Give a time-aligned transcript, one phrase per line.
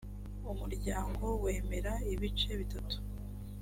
[0.51, 2.97] umuryango wemera ibice bitatu